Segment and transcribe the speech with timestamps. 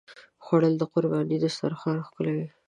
[0.43, 2.45] خوړل د قربانۍ دسترخوان ښکلوي